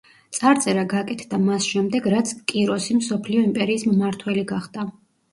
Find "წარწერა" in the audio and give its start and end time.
0.35-0.83